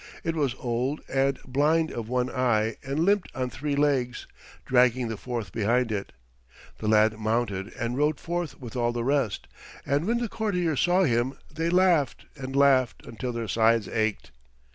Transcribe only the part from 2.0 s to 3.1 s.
one eye and